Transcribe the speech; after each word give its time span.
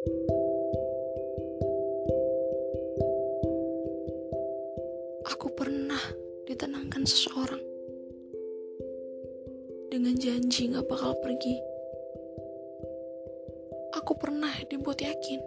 Aku 0.00 0.16
pernah 5.52 6.00
ditenangkan 6.48 7.04
seseorang 7.04 7.60
dengan 9.92 10.16
janji 10.16 10.72
gak 10.72 10.88
bakal 10.88 11.12
pergi. 11.20 11.60
Aku 14.00 14.16
pernah 14.16 14.48
dibuat 14.72 15.04
yakin 15.04 15.44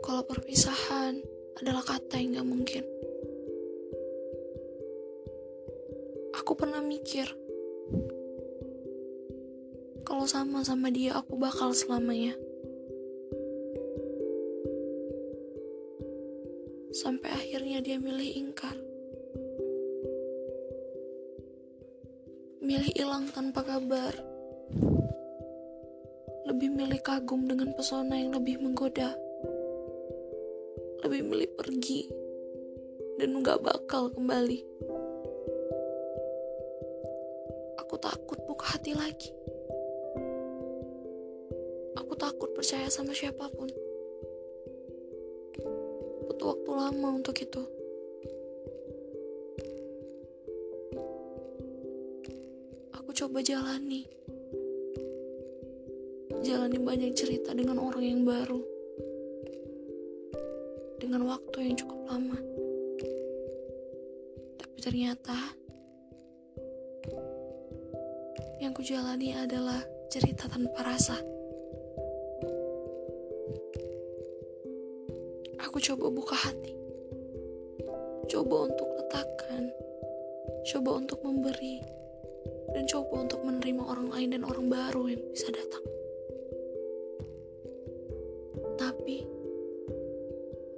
kalau 0.00 0.24
perpisahan 0.24 1.20
adalah 1.60 1.84
kata 1.84 2.16
yang 2.16 2.40
gak 2.40 2.48
mungkin. 2.48 2.84
Aku 6.32 6.56
pernah 6.56 6.80
mikir 6.80 7.28
kalau 10.18 10.34
sama-sama 10.34 10.90
dia 10.90 11.14
aku 11.14 11.38
bakal 11.38 11.70
selamanya. 11.70 12.34
Sampai 16.90 17.30
akhirnya 17.30 17.78
dia 17.78 18.02
milih 18.02 18.26
ingkar. 18.26 18.74
Milih 22.58 22.90
hilang 22.98 23.30
tanpa 23.30 23.62
kabar. 23.62 24.10
Lebih 26.50 26.66
milih 26.66 26.98
kagum 26.98 27.46
dengan 27.46 27.70
pesona 27.78 28.18
yang 28.18 28.34
lebih 28.34 28.58
menggoda. 28.58 29.14
Lebih 31.06 31.30
milih 31.30 31.50
pergi 31.54 32.10
dan 33.22 33.38
gak 33.46 33.62
bakal 33.62 34.10
kembali. 34.10 34.66
Aku 37.86 37.94
takut 38.02 38.42
buka 38.50 38.74
hati 38.74 38.98
lagi. 38.98 39.37
Aku 42.18 42.34
takut 42.34 42.50
percaya 42.50 42.90
sama 42.90 43.14
siapa 43.14 43.46
pun. 43.46 43.70
Butuh 46.26 46.50
waktu 46.50 46.70
lama 46.74 47.14
untuk 47.14 47.38
itu. 47.38 47.62
Aku 52.90 53.14
coba 53.14 53.38
jalani. 53.38 54.02
Jalani 56.42 56.82
banyak 56.82 57.14
cerita 57.14 57.54
dengan 57.54 57.78
orang 57.78 58.02
yang 58.02 58.26
baru. 58.26 58.66
Dengan 60.98 61.22
waktu 61.22 61.70
yang 61.70 61.78
cukup 61.78 62.02
lama. 62.10 62.38
Tapi 64.58 64.76
ternyata 64.82 65.38
yang 68.58 68.74
ku 68.74 68.82
jalani 68.82 69.38
adalah 69.38 69.78
cerita 70.10 70.50
tanpa 70.50 70.82
rasa. 70.82 71.37
Aku 75.68 75.76
coba 75.84 76.08
buka 76.08 76.32
hati. 76.32 76.72
Coba 78.24 78.72
untuk 78.72 78.88
letakkan. 78.88 79.68
Coba 80.64 80.96
untuk 80.96 81.20
memberi. 81.20 81.84
Dan 82.72 82.88
coba 82.88 83.28
untuk 83.28 83.44
menerima 83.44 83.84
orang 83.84 84.08
lain 84.08 84.32
dan 84.32 84.48
orang 84.48 84.72
baru 84.72 85.12
yang 85.12 85.20
bisa 85.28 85.52
datang. 85.52 85.84
Tapi 88.80 89.28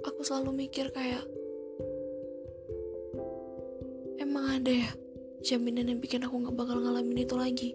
aku 0.03 0.19
selalu 0.27 0.67
mikir 0.67 0.91
kayak 0.91 1.23
emang 4.19 4.59
ada 4.59 4.75
ya 4.75 4.91
jaminan 5.39 5.87
yang 5.87 6.03
bikin 6.03 6.27
aku 6.27 6.35
gak 6.43 6.55
bakal 6.59 6.83
ngalamin 6.83 7.23
itu 7.23 7.35
lagi. 7.39 7.69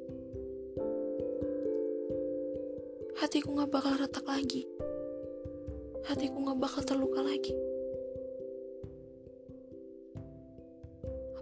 Hatiku 3.16 3.56
gak 3.56 3.72
bakal 3.72 3.96
retak 3.96 4.28
lagi 4.28 4.68
hatiku 6.06 6.46
gak 6.46 6.58
bakal 6.62 6.82
terluka 6.86 7.18
lagi. 7.18 7.50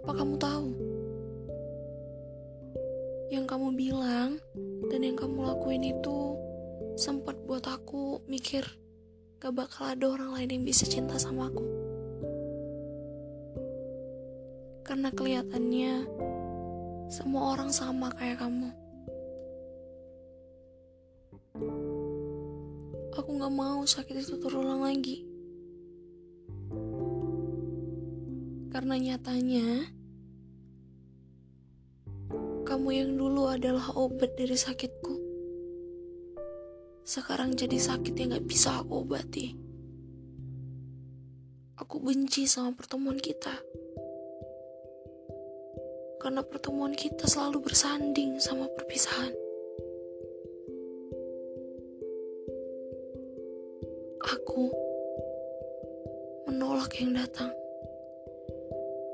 Apa 0.00 0.10
kamu 0.16 0.34
tahu? 0.40 0.68
Yang 3.28 3.44
kamu 3.44 3.68
bilang 3.76 4.30
dan 4.88 5.00
yang 5.04 5.16
kamu 5.20 5.44
lakuin 5.44 5.84
itu 5.84 6.36
sempat 6.96 7.36
buat 7.44 7.64
aku 7.68 8.24
mikir 8.24 8.64
gak 9.36 9.52
bakal 9.52 9.92
ada 9.92 10.06
orang 10.08 10.32
lain 10.32 10.60
yang 10.60 10.64
bisa 10.64 10.88
cinta 10.88 11.20
sama 11.20 11.52
aku. 11.52 11.64
Karena 14.84 15.12
kelihatannya 15.12 15.92
semua 17.12 17.52
orang 17.52 17.68
sama 17.68 18.12
kayak 18.16 18.40
kamu. 18.40 18.83
Aku 23.14 23.38
gak 23.38 23.54
mau 23.54 23.86
sakit 23.86 24.26
itu 24.26 24.34
terulang 24.42 24.82
lagi. 24.82 25.22
Karena 28.74 28.98
nyatanya, 28.98 29.86
kamu 32.66 32.88
yang 32.90 33.14
dulu 33.14 33.46
adalah 33.46 33.94
obat 33.94 34.34
dari 34.34 34.58
sakitku. 34.58 35.14
Sekarang 37.06 37.54
jadi 37.54 37.78
sakit 37.78 38.18
yang 38.18 38.34
gak 38.34 38.50
bisa 38.50 38.82
aku 38.82 39.06
obati. 39.06 39.54
Aku 41.78 42.02
benci 42.02 42.50
sama 42.50 42.74
pertemuan 42.74 43.22
kita. 43.22 43.54
Karena 46.18 46.42
pertemuan 46.42 46.98
kita 46.98 47.30
selalu 47.30 47.62
bersanding 47.62 48.42
sama 48.42 48.66
perpisahan. 48.74 49.43
Aku 54.34 54.66
menolak 56.50 56.90
yang 56.98 57.14
datang. 57.14 57.54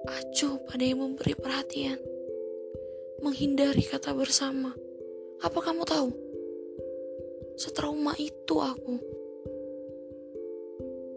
Acuh 0.08 0.56
pada 0.64 0.81
yang 0.81 1.04
memberi 1.04 1.36
perhatian. 1.36 2.00
Menghindari 3.20 3.84
kata 3.84 4.16
bersama. 4.16 4.72
Apa 5.44 5.60
kamu 5.60 5.84
tahu? 5.84 6.08
Setrauma 7.60 8.16
itu 8.16 8.64
aku. 8.64 8.97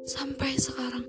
Sampai 0.03 0.59
sekarang. 0.59 1.07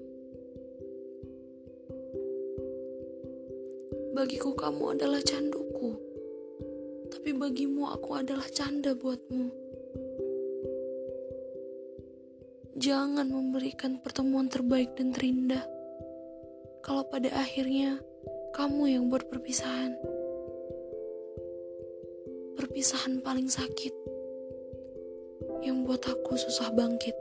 Bagiku 4.14 4.54
kamu 4.54 4.94
adalah 4.94 5.18
canduku. 5.18 5.98
Tapi 7.10 7.34
bagimu 7.34 7.90
aku 7.90 8.22
adalah 8.22 8.46
canda 8.54 8.94
buatmu. 8.94 9.63
Jangan 12.84 13.32
memberikan 13.32 13.96
pertemuan 13.96 14.44
terbaik 14.44 14.92
dan 14.92 15.16
terindah. 15.16 15.64
Kalau 16.84 17.08
pada 17.08 17.32
akhirnya 17.32 17.96
kamu 18.52 19.00
yang 19.00 19.08
buat 19.08 19.24
perpisahan. 19.32 19.96
Perpisahan 22.60 23.24
paling 23.24 23.48
sakit 23.48 23.94
yang 25.64 25.88
buat 25.88 26.04
aku 26.04 26.36
susah 26.36 26.76
bangkit. 26.76 27.16